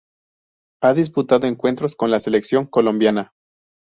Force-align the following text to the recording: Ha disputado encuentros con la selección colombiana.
Ha 0.81 0.95
disputado 0.95 1.45
encuentros 1.45 1.95
con 1.95 2.09
la 2.09 2.17
selección 2.17 2.65
colombiana. 2.65 3.33